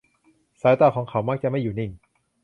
[0.61, 1.91] สายตาของเขามักจะอยู่ไม่นิ่ง